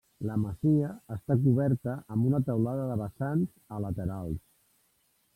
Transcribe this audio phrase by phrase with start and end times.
[0.27, 4.41] La masia està coberta amb una teulada de vessants a laterals.